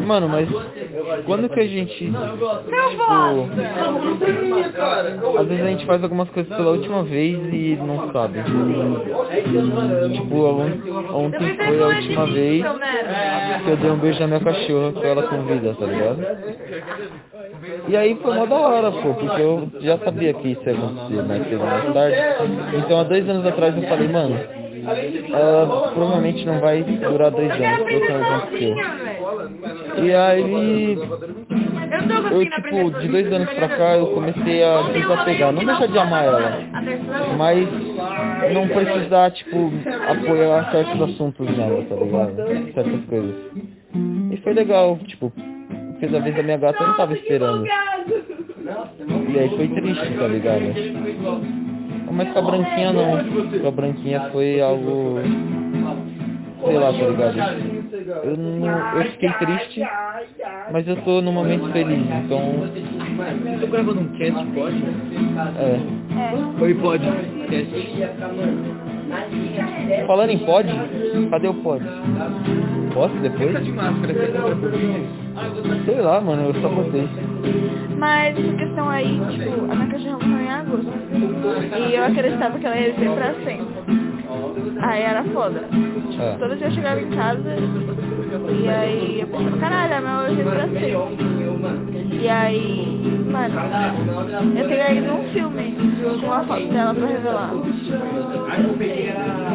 [0.07, 0.49] Mano, mas
[1.25, 2.05] quando que a gente.
[2.07, 2.19] Tipo,
[5.39, 8.41] às vezes a gente faz algumas coisas pela última vez e não sabe.
[10.13, 12.65] Tipo, on- ontem foi a última vez
[13.65, 16.19] que eu dei um beijo na minha cachorra com ela com vida, tá ligado?
[17.89, 21.23] E aí foi mó da hora, pô, porque eu já sabia que isso ia acontecer
[21.27, 22.17] mais cedo ou mais tarde.
[22.85, 24.39] Então há dois anos atrás eu falei, mano,
[25.33, 27.79] ela provavelmente não vai durar dois anos,
[28.51, 30.05] foi.
[30.05, 30.99] E aí
[32.31, 35.53] Eu tipo, de dois anos pra cá, eu comecei a desapegar.
[35.53, 36.59] Não deixar de amar ela,
[37.37, 37.69] mas
[38.55, 39.73] não precisar, tipo,
[40.09, 42.73] apoiar certos assuntos nela, tá ligado?
[42.75, 43.35] Certas coisas.
[44.31, 45.33] E foi legal, tipo,
[45.99, 47.67] fez a vez da minha gata, eu não tava esperando.
[47.67, 51.70] E aí foi triste, tá ligado?
[52.11, 53.61] Mas com a branquinha não.
[53.61, 55.21] Com a branquinha foi algo.
[56.65, 57.39] Sei lá, tá ligado?
[58.23, 59.83] Eu, não, eu fiquei triste,
[60.71, 62.69] mas eu tô num momento feliz, então.
[63.61, 64.85] Tô gravando um cast, pode?
[65.59, 65.81] É.
[66.19, 66.63] É.
[66.63, 67.05] Oi, pode.
[67.49, 67.73] Cast.
[70.07, 70.69] Falando em pod,
[71.31, 71.85] cadê o pod?
[72.93, 73.65] Posso depois?
[73.65, 77.09] de máscara, você tá Sei lá, mano, eu só botei.
[77.99, 80.93] Mas essa questão aí, tipo, a minha cachorra morreu em agosto.
[81.91, 83.67] E eu acreditava que ela ia viver pra sempre.
[84.83, 85.61] Aí era foda.
[86.11, 86.37] Tipo, É.
[86.39, 87.55] todo dia eu chegava em casa
[88.51, 92.21] e aí eu pensava, caralho, a minha hoje pra sempre.
[92.23, 93.01] E aí,
[93.31, 93.55] mano,
[94.59, 95.75] eu tenho ainda um filme
[96.21, 97.51] com uma foto dela pra revelar.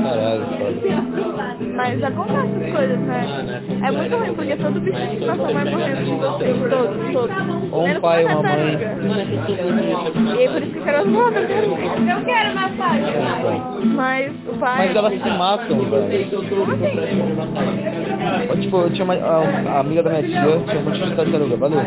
[0.03, 1.65] Caralho, foda.
[1.75, 3.61] Mas acontece as coisas, né?
[3.83, 7.35] É muito ruim, porque todo bichinho que nossa mãe morreu de vocês, todos, todos.
[7.71, 8.77] Ou um pai, uma uma mãe.
[8.77, 10.35] tartaruga.
[10.35, 13.01] E aí por isso que eu quero as modas, eu quero mais pai.
[13.83, 14.87] Mas o pai...
[14.87, 16.45] Mas elas se matam, velho.
[16.49, 18.61] Como assim?
[18.61, 19.43] Tipo, eu tinha uma a,
[19.75, 21.81] a amiga da minha tia, tinha um monte de tartaruga, valeu.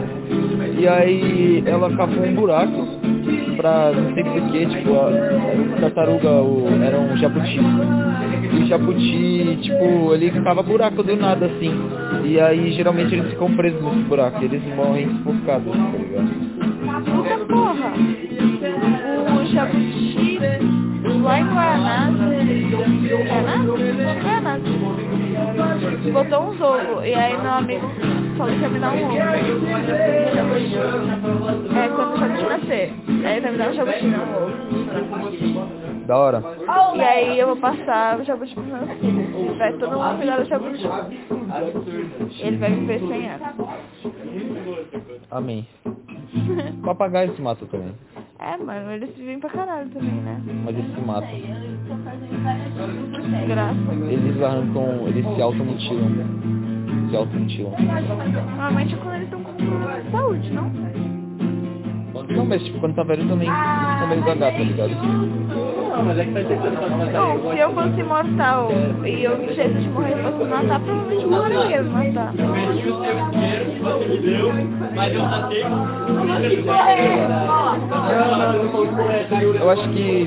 [0.78, 2.97] E aí ela cavou um buraco
[3.58, 7.58] pra não sei o que, tipo, a, tartaruga o, era um jabuti.
[7.58, 11.72] E o jabuti, tipo, ele cava buraco do nada assim.
[12.24, 16.28] E aí geralmente eles ficam presos nesse buraco, eles morrem sufocados, tá ligado?
[17.04, 17.92] Puta porra.
[19.34, 20.38] O jabuti
[21.22, 21.44] lá em.
[21.48, 22.14] Guanás?
[26.12, 27.04] Botou uns ovos.
[27.04, 27.86] E aí meu amigo
[28.36, 29.16] falou que ia me dar um ovo.
[31.76, 32.94] É quando o jabuti nascer.
[33.24, 33.76] Aí vai me dar um um
[34.36, 35.78] ovo.
[36.06, 36.42] Da hora.
[36.94, 39.58] E aí eu vou passar o jabuti pros meus filhos.
[39.58, 40.88] Vai todo mundo cuidar do jabuti.
[42.40, 43.48] Ele vai viver 100 anos.
[45.30, 45.66] Amém.
[46.84, 47.94] Papagaio se mata também.
[48.40, 50.40] É, mano, eles vivem pra caralho também, né?
[50.64, 51.28] Mas eles se matam.
[53.48, 53.92] Graça.
[54.08, 56.10] Eles arrancam, eles se automutilam.
[57.10, 57.72] Se automutilam.
[58.46, 61.17] Normalmente é quando eles estão com problema de saúde, não?
[62.28, 63.48] Não, mas tipo, quando tá velho também
[64.00, 65.58] também usa gato, tá ligado?
[67.12, 68.70] Não, se eu fosse imortal
[69.04, 72.34] e eu tivesse de morrer e fosse me matar, provavelmente o Goran ia me matar.
[79.60, 80.26] Eu acho que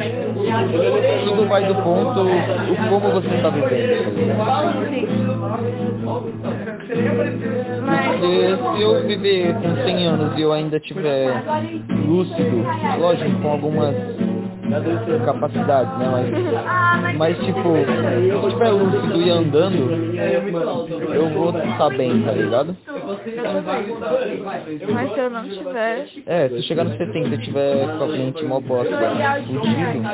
[1.25, 4.37] tudo vai do ponto o como você está vivendo.
[4.37, 4.75] tá Mas,
[6.31, 11.31] Porque se eu viver com 100 anos e eu ainda tiver
[12.05, 12.65] lúcido,
[12.99, 13.95] lógico, com algumas
[15.25, 16.09] capacidades, né?
[16.11, 19.89] Mas, mas tipo, se eu estiver lúcido e andando,
[21.13, 22.75] eu vou estar bem, tá ligado?
[24.93, 28.07] Mas se eu não tiver, É, se eu chegar nos 70 e tiver com a
[28.07, 28.95] mente mó bosta,
[29.47, 30.07] fudido,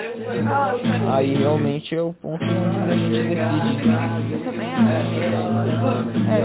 [1.12, 3.90] aí realmente é o ponto onde a gente decide.
[4.32, 5.18] eu também acho.
[6.30, 6.42] É.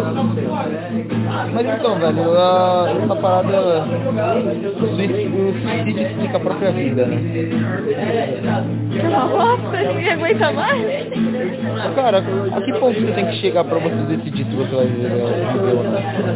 [1.52, 7.18] Mas então, velho, a, essa parada, o suicídio o suicídio explica a própria vida, né?
[9.10, 10.82] Nossa, ninguém aguenta mais?
[11.94, 15.10] Cara, a que ponto você tem que chegar pra você decidir se você vai viver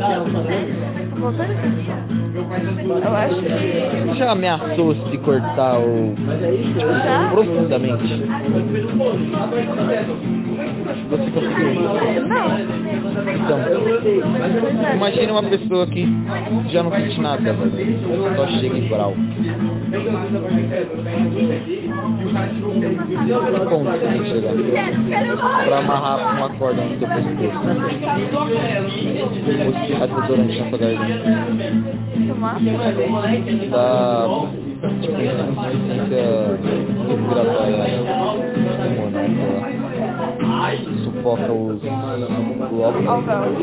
[0.00, 2.15] ああ、そうです。
[2.46, 6.14] Eu acho que já ameaçou se cortar ou
[6.78, 7.28] já.
[7.30, 8.22] profundamente?
[11.11, 11.82] Você conseguiu?
[12.28, 12.46] Não.
[13.35, 13.59] Então,
[14.94, 16.06] imagine uma pessoa que
[16.68, 17.54] já não sente nada.
[18.37, 19.14] Só chega e brau.
[22.37, 24.52] Que ponto você tem que chegar?
[25.64, 27.66] Pra amarrar uma corda no seu pescoço.
[29.64, 32.36] Ou espirrar desodorante na sua garganta.
[32.37, 34.16] Respiratória
[37.07, 38.16] pulmonar, sei lá.
[41.05, 41.81] Sufoca os
[42.70, 43.09] glóbulos.
[43.09, 43.62] Alvéolos.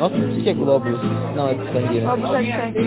[0.00, 1.00] O que é glóbulos?
[1.34, 2.06] Não, é de sangue, né?
[2.06, 2.78] Vamos dar de sangue.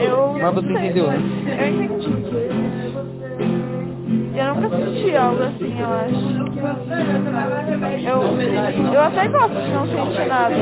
[0.00, 0.38] Eu.
[0.40, 1.18] Mas você entendeu, né?
[1.58, 2.24] Eu entendi.
[4.34, 6.44] Eu nunca senti algo assim, eu acho.
[8.04, 8.22] Eu,
[8.92, 10.54] eu até gosto de não sentir nada,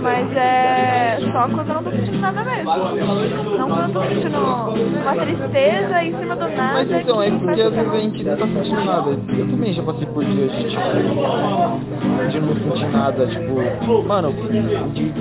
[0.00, 2.64] mas é só quando eu não tô sentindo nada mesmo.
[3.58, 6.74] Não quando eu tô sentindo uma tristeza em cima do nada.
[6.74, 9.10] Mas então, é que porque às vezes a gente não tá sentindo nada.
[9.10, 10.80] Eu também já passei por dias de tipo,
[12.30, 14.32] de não sentir nada, tipo, mano,
[14.94, 15.12] de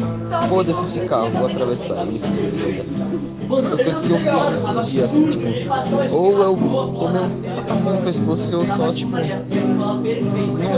[0.50, 2.22] foda-se esse carro, vou atravessar ele.
[3.48, 4.28] Eu penso que eu fiz
[4.80, 6.56] esse dia, tipo, ou eu
[7.00, 9.22] tomei um no pescoço e eu só, tipo, não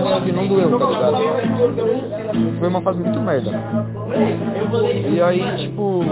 [0.03, 1.17] reagi, não doeu, tá ligado?
[2.59, 3.51] Foi uma fase muito merda.
[5.11, 6.03] E aí, tipo,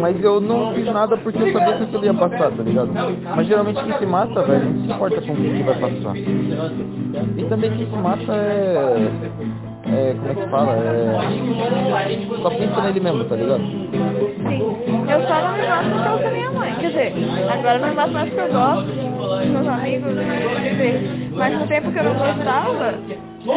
[0.00, 2.90] mas eu não fiz nada porque eu sabia que aquilo ia passar, tá ligado?
[3.36, 6.16] Mas geralmente quem se mata, velho, não se importa com o que vai passar.
[6.16, 9.10] E também quem se mata é.
[9.86, 10.72] É, como é que fala?
[10.72, 12.42] É.
[12.42, 13.62] Só pensa nele mesmo, tá ligado?
[14.48, 14.60] Sim.
[15.10, 16.74] Eu só não me mato porque eu sou minha mãe.
[16.80, 17.12] Quer dizer,
[17.52, 20.24] agora eu não me mato mais porque eu gosto dos meus amigos, né?
[21.34, 22.94] Mas no tempo que eu não gostava,
[23.44, 23.54] eu,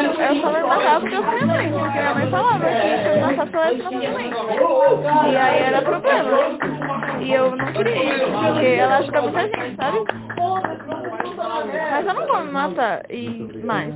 [0.00, 1.72] eu só me matava porque eu sou minha mãe.
[1.72, 4.30] Porque minha mãe falava que se eu me matasse ia ser minha mãe.
[5.32, 6.38] E aí era problema.
[7.20, 9.98] E eu não queria isso, porque ela ajuda muita gente, sabe?
[11.90, 13.94] Mas eu não vou me matar e mais.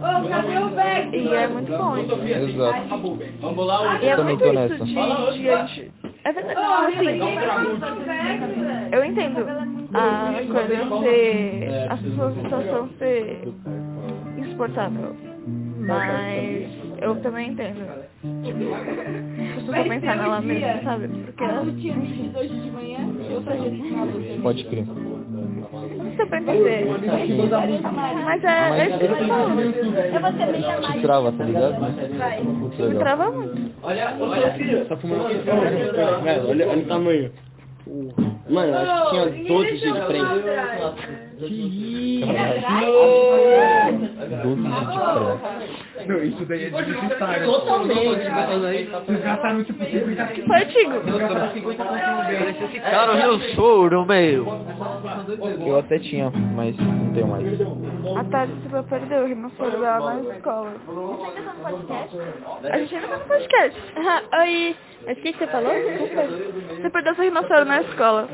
[1.12, 1.96] E é muito bom.
[1.96, 2.88] Exato.
[4.02, 4.94] E é muito isso de,
[5.32, 6.03] de.
[6.24, 6.60] É verdade,
[6.96, 7.20] assim,
[8.92, 9.46] eu entendo
[9.92, 13.42] a coisa ser, a sua situação ser
[14.38, 15.14] insuportável,
[15.80, 16.70] mas
[17.02, 18.03] eu também entendo.
[18.24, 21.08] As pessoas pensar nela mesma, sabe?
[21.08, 21.62] Porque ela
[24.42, 24.86] Pode crer.
[24.86, 26.86] não sei pra entender.
[28.24, 29.72] Mas é, é isso que eu falo.
[30.92, 31.80] Te trava, tá ligado?
[32.44, 33.72] Muito Me trava muito.
[33.82, 34.86] Olha, olha, filho.
[34.86, 35.34] Tá fumando aqui.
[35.34, 37.30] Velho, olha, olha o tamanho.
[38.48, 40.34] Mano, eu acho que tinha 12 de frente.
[41.38, 43.92] Doze de pré.
[46.06, 47.44] Não, isso daí é desnecessário.
[47.46, 48.90] Totalmente.
[48.90, 50.92] Vocês gastaram tipo 50 Foi, Tigo.
[52.82, 54.46] Cara, eu sou no meio.
[55.66, 57.44] Eu até tinha, mas não tenho mais.
[58.18, 60.72] A Tati se perdeu o rinoceronte dela na escola.
[62.70, 63.80] A gente ainda tá no podcast.
[64.40, 64.76] Oi,
[65.06, 65.72] mas o que, que você falou?
[65.72, 66.22] Desculpa.
[66.80, 68.28] Você perdeu seu rinoceronte na escola.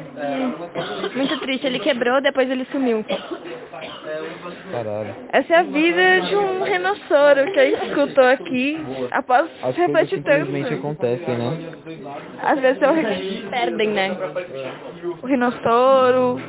[1.14, 3.04] Muito triste, ele quebrou, depois ele sumiu.
[4.72, 5.14] Caralho.
[5.32, 8.78] Essa é a vida de um rinoceronte que a gente escutou aqui
[9.10, 10.78] após As refletir simplesmente tanto.
[10.78, 11.58] acontecem, né?
[12.42, 14.16] Às vezes é o, Perdem, né?
[15.22, 16.44] o rinoceronte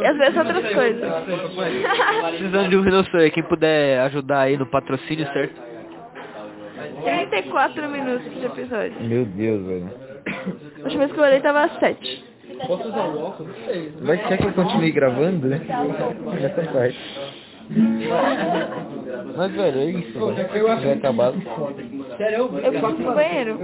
[0.00, 1.12] e às vezes outras coisas.
[2.30, 3.30] Precisando de um rinoceronte.
[3.32, 5.60] Quem puder ajudar aí no patrocínio, certo?
[7.04, 9.00] 34 minutos de episódio.
[9.02, 9.90] Meu Deus, velho.
[10.80, 12.24] A última vez que eu olhei tava 7.
[12.66, 13.56] Posso usar o óculos?
[13.56, 13.92] Não sei.
[14.02, 15.60] Vai quer que eu continue gravando, né?
[16.42, 16.98] Essa parte.
[19.36, 20.82] Mas, velho, é isso, velho.
[20.82, 21.42] Já é acabado.
[22.16, 22.38] Sério?
[22.38, 23.58] Eu preciso ir no banheiro.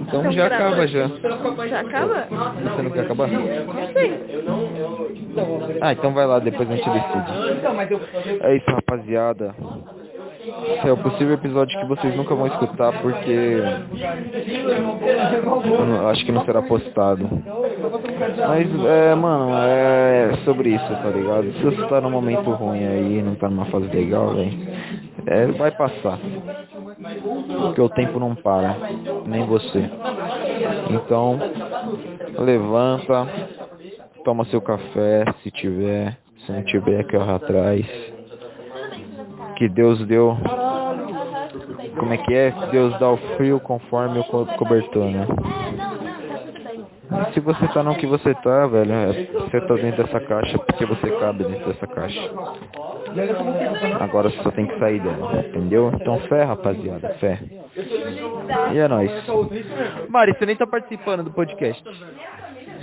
[0.00, 1.08] Então já acaba já.
[1.68, 2.28] Já acaba?
[2.28, 3.28] Você não quer acabar?
[3.28, 4.12] Não sei.
[5.80, 8.40] Ah, então vai lá, depois a gente decide.
[8.40, 9.54] É isso, rapaziada.
[10.84, 13.62] É o possível episódio que vocês nunca vão escutar porque
[16.08, 17.28] acho que não será postado.
[18.48, 21.52] Mas é, mano, é sobre isso, tá ligado?
[21.52, 24.52] Se você tá num momento ruim aí, não tá numa fase legal, velho,
[25.26, 26.18] é, vai passar.
[27.62, 28.76] Porque o tempo não para,
[29.26, 29.90] nem você.
[30.90, 31.38] Então,
[32.38, 33.26] levanta,
[34.24, 38.17] toma seu café, se tiver, se não tiver, corre atrás.
[39.58, 40.36] Que Deus deu.
[41.98, 42.52] Como é que é?
[42.70, 45.26] Deus dá o frio conforme o co- cobertor, né?
[47.34, 50.84] Se você tá no que você tá, velho, é- você tá dentro dessa caixa porque
[50.86, 52.20] você cabe dentro dessa caixa.
[54.00, 55.90] Agora você só tem que sair dela, entendeu?
[55.94, 57.40] Então fé, rapaziada, fé.
[58.72, 59.10] E é nóis.
[60.08, 61.82] Mari, você nem tá participando do podcast.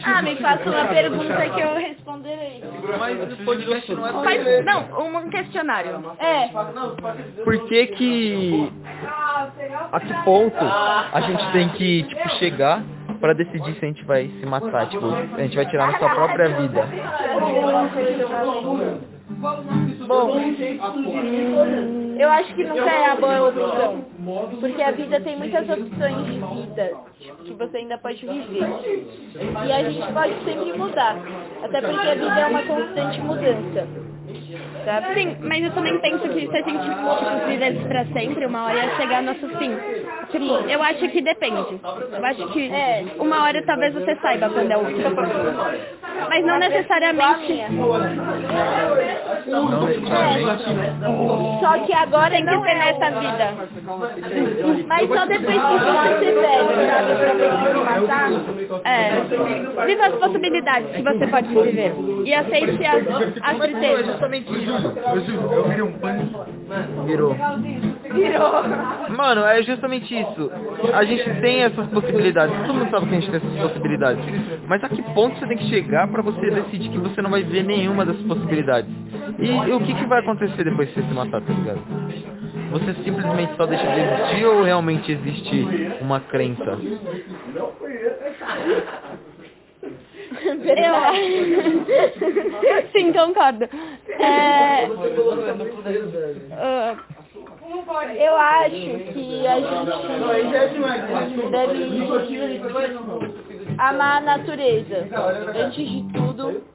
[0.06, 2.64] Ah, me faça uma pergunta que eu responderei.
[3.00, 6.16] Mas o podcast não é Faz, não, um questionário.
[6.20, 6.50] É,
[7.44, 8.72] Por que que...
[9.92, 12.84] A que ponto a gente tem que, tipo, chegar
[13.20, 14.88] pra decidir se a gente vai se matar?
[14.90, 16.88] Tipo, a gente vai tirar nossa própria vida.
[20.08, 20.40] Bom,
[22.18, 24.06] eu acho que nunca é a boa opção.
[24.60, 26.92] Porque a vida tem muitas opções de vida
[27.44, 29.06] que você ainda pode viver.
[29.66, 31.18] E a gente pode sempre mudar.
[31.64, 34.15] Até porque a vida é uma constante mudança.
[34.86, 35.14] Sabe?
[35.16, 38.76] Sim, mas eu também penso que se a gente tipo, vivesse pra sempre, uma hora
[38.76, 39.76] ia chegar nosso fim.
[40.32, 41.80] Tipo, eu acho que depende.
[42.12, 43.04] Eu acho que É.
[43.20, 45.04] uma hora talvez você saiba quando é o fim.
[46.30, 47.62] Mas não necessariamente.
[47.62, 47.68] É.
[51.60, 53.54] Só que agora Tem que ser é nessa vida.
[54.88, 57.16] Mas só depois que você ser velho, sabe?
[57.16, 58.30] Pra você se matar.
[58.84, 59.86] É.
[59.86, 61.94] Viva as possibilidades que você pode viver.
[62.26, 63.08] E aceite as,
[63.42, 64.06] as tristezas.
[64.06, 64.94] justamente isso.
[65.52, 66.26] Eu virei um punk.
[67.06, 67.36] Virou.
[68.14, 68.64] Virou.
[69.16, 70.52] Mano, é justamente isso.
[70.94, 72.56] A gente tem essas possibilidades.
[72.66, 74.26] Todo mundo sabe que a gente tem essas possibilidades.
[74.68, 77.44] Mas a que ponto você tem que chegar pra você decidir que você não vai
[77.44, 78.90] ver nenhuma dessas possibilidades?
[79.40, 81.82] E, e o que, que vai acontecer depois que você se matar, tá ligado?
[82.76, 85.66] Você simplesmente só deixa de existir ou realmente existe
[86.02, 86.78] uma crença?
[90.44, 91.22] Eu acho.
[92.92, 93.70] Sim, concordo.
[94.20, 94.84] É...
[98.18, 98.72] Eu acho
[99.14, 102.62] que a gente deve
[103.78, 105.08] amar a natureza.
[105.56, 106.75] Antes de tudo.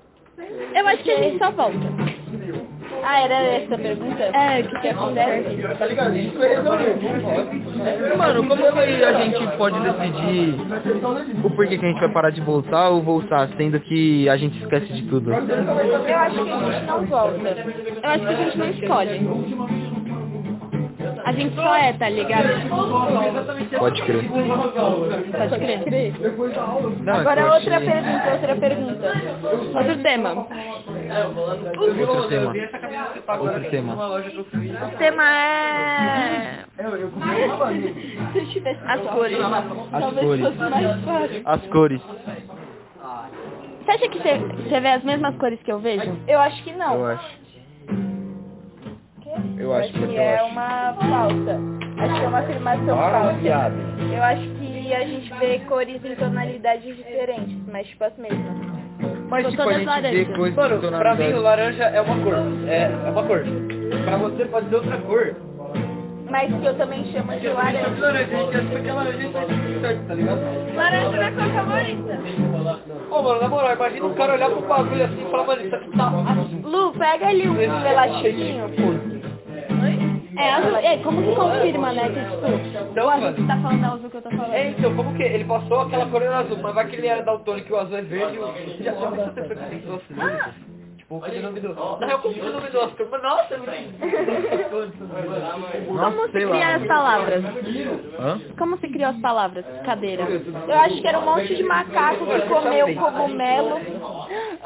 [0.75, 2.11] Eu acho que a gente só volta.
[3.03, 4.23] Ah, era essa a pergunta?
[4.23, 5.57] É, o que que acontece?
[8.17, 10.57] Mano, como que a gente pode decidir
[11.45, 14.59] o porquê que a gente vai parar de voltar ou voltar, sendo que a gente
[14.61, 15.33] esquece de tudo?
[15.33, 15.47] Eu acho
[16.05, 17.49] que a gente não volta.
[17.49, 19.21] Eu acho que a gente não escolhe.
[21.31, 22.49] A gente só é, tá ligado?
[23.79, 24.29] Pode crer.
[25.49, 26.15] Pode crer.
[27.03, 29.13] Não, é Agora eu outra pergunta, outra pergunta.
[29.77, 30.31] Outro tema.
[31.79, 32.53] Outro tema.
[33.39, 33.95] Outro tema.
[34.87, 36.65] O tema é...
[38.87, 39.39] As cores.
[39.93, 40.47] As cores.
[41.45, 42.03] As cores.
[43.85, 46.13] Você acha que você, você vê as mesmas cores que eu vejo?
[46.27, 46.95] Eu acho que não.
[46.95, 47.40] Eu acho.
[49.59, 50.47] Eu acho acho porque que eu é acho.
[50.47, 51.61] uma falsa.
[51.99, 53.73] Acho que é uma afirmação falsa.
[54.15, 58.71] Eu acho que a gente vê cores em tonalidades diferentes, mas tipo as mesmas.
[59.29, 60.37] Mas São tipo, a todas gente vê laranjas.
[60.37, 62.35] coisas Mano, pra mim o laranja é uma cor.
[62.67, 63.43] É, é uma cor.
[64.05, 65.37] Pra você pode ser outra cor.
[66.29, 67.89] Mas que eu também chamo de laranja.
[67.99, 70.41] Laranja, a gente acha que aquela laranja tá tá ligado?
[70.77, 72.19] Laranja é a cor favorita.
[73.11, 75.75] Ô, mano, na moral, imagina um cara olhar pro bagulho assim e falar, mano, isso
[75.77, 76.13] aqui tá.
[76.65, 78.65] Lu, pega ali um elastiquinho.
[80.41, 80.77] É, azul.
[80.77, 82.09] É, como que confirma, né?
[82.09, 83.37] Que tipo, Então, o azul mano.
[83.37, 84.53] que tá falando é o azul que eu tô falando.
[84.55, 87.23] É, então, como que ele passou aquela cor era azul, mas vai que ele era
[87.23, 88.83] daltônico e o azul é verde e o...
[88.85, 90.80] Já já pensou ter preconceito assim?
[91.11, 91.17] O.
[91.19, 93.57] Não, o nome do Oscar, mas nossa,
[95.89, 96.53] Como se sei lá.
[96.53, 97.45] cria as palavras?
[98.21, 98.41] Hã?
[98.57, 99.65] Como se criou as palavras?
[99.85, 100.23] Cadeira.
[100.23, 103.81] Eu acho que era um monte de macaco que comeu cogumelo.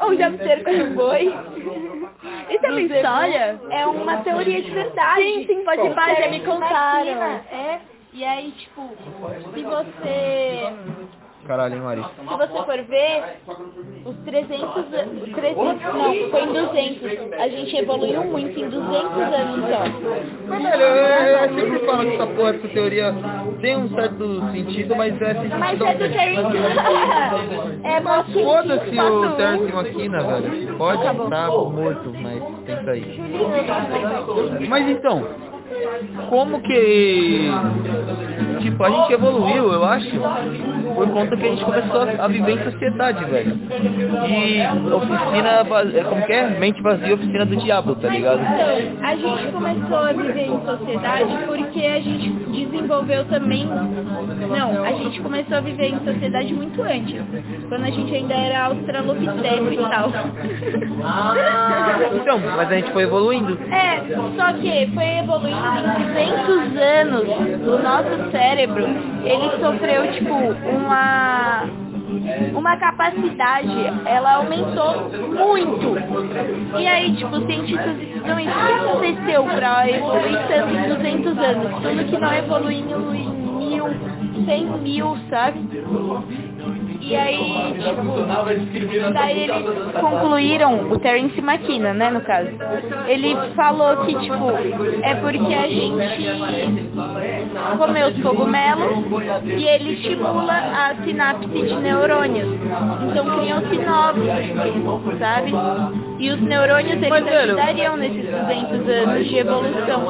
[0.01, 1.33] Ou já cerco de boi.
[2.51, 3.59] Isso é uma história?
[3.71, 5.23] É uma teoria de verdade.
[5.23, 7.23] Sim, sim, pode pá, já me contaram.
[7.51, 7.79] É.
[8.13, 8.91] E aí, tipo,
[9.53, 10.73] se você
[11.47, 12.01] Caralho, hein, Mari?
[12.03, 13.23] Se você for ver,
[14.05, 17.33] os 300, an- 300 não, foi em 200.
[17.39, 18.81] A gente evoluiu muito em 200
[19.21, 19.83] anos só.
[20.47, 23.13] Mas, velho, eu, eu sempre falo que essa porra, essa teoria
[23.61, 26.57] tem um certo sentido, mas é ciência Mas é do Terence.
[27.83, 29.79] é Mas foda-se o um.
[29.79, 30.77] McKenna, velho.
[30.77, 31.13] Pode estar
[31.47, 33.21] morto, mas tem que sair.
[34.67, 35.23] Mas então,
[36.29, 37.51] como que...
[38.61, 40.09] Tipo, a gente evoluiu, eu acho,
[40.95, 43.59] por conta que a gente começou a, a viver em sociedade, velho.
[44.27, 46.59] E oficina, é, como que é?
[46.59, 48.39] Mente vazia, oficina do diabo, tá ligado?
[48.41, 53.65] Então, a gente começou a viver em sociedade porque a gente desenvolveu também.
[53.65, 57.21] Não, a gente começou a viver em sociedade muito antes.
[57.67, 60.11] Quando a gente ainda era australopiteco e tal.
[62.15, 63.57] Então, mas a gente foi evoluindo.
[63.71, 63.99] É,
[64.35, 67.23] só que foi evoluindo em 200 anos.
[67.67, 68.83] O nosso cérebro,
[69.23, 70.33] ele sofreu, tipo,
[70.85, 71.63] uma
[72.53, 73.69] uma capacidade,
[74.05, 75.95] ela aumentou muito.
[76.79, 78.51] E aí, tipo, os cientistas estudam isso.
[78.51, 81.71] O que aconteceu para evoluir tanto em 200 anos?
[81.81, 83.85] Tudo que não evoluiu em mil,
[84.45, 85.59] cem mil, sabe?
[87.05, 89.63] E aí, tipo, daí eles
[90.01, 92.49] concluíram, o Terence McKenna, né, no caso.
[93.07, 94.49] Ele falou que, tipo,
[95.03, 96.91] é porque a gente
[97.77, 99.05] comeu os cogumelos
[99.45, 102.49] e ele estimula a sinapse de neurônios.
[103.07, 105.53] Então criam-se novos, sabe?
[106.25, 107.55] E os neurônios, eles Mas, velho-
[107.97, 110.07] nesses 200 anos de evolução.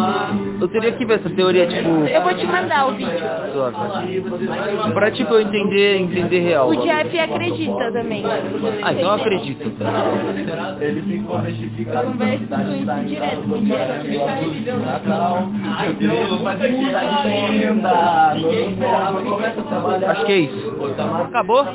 [0.62, 1.90] Eu teria que ver essa teoria, tipo...
[1.90, 3.12] Eu vou te mandar o vídeo.
[3.52, 4.22] suave.
[4.94, 6.70] Pra, tipo, eu entender, entender real.
[6.70, 8.24] O Jeff acredita também.
[8.82, 9.72] Ah, então eu acredito.
[12.06, 14.08] Conversa com isso direto com o Jeff.
[20.08, 20.76] Acho que é isso.
[21.26, 21.66] Acabou?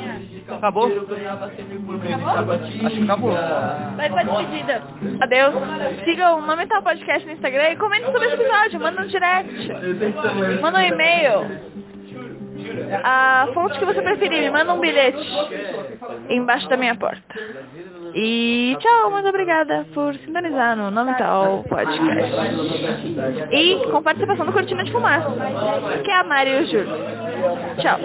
[0.57, 0.87] Acabou?
[2.85, 3.33] Acho que acabou.
[3.95, 4.81] Vai pra despedida.
[5.21, 5.53] Adeus.
[6.03, 8.79] Siga o Nome Tal Podcast no Instagram e comente sobre esse episódio.
[8.79, 10.61] Manda um direct.
[10.61, 11.71] Manda um e-mail.
[13.03, 15.27] A fonte que você preferir, me manda um bilhete
[16.29, 17.21] embaixo da minha porta.
[18.13, 22.33] E tchau, muito obrigada por sintonizar no Nome Tal Podcast.
[23.51, 25.29] E com participação do Cortina de Fumaça,
[26.03, 26.97] que é a Mari e o Júlio.
[27.81, 27.99] Tchau.